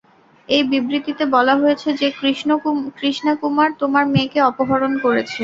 [0.49, 2.07] এই বিবৃতিতে বলা হয়েছে যে
[2.97, 5.37] কৃষ্ণা কুমার তোমার মেয়েকে অপহরণ করেছে।